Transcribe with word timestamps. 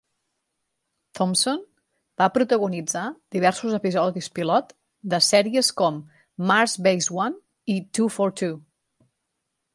Thompson 1.17 1.59
va 2.21 2.29
protagonitzar 2.37 3.03
diversos 3.37 3.75
episodis 3.79 4.31
pilot 4.39 4.73
de 5.13 5.21
sèries 5.29 5.71
com 5.83 6.01
"Mars 6.53 6.77
Base 6.89 7.17
One" 7.27 7.77
i 7.77 7.79
"Two 8.01 8.11
for 8.19 8.35
Two". 8.45 8.53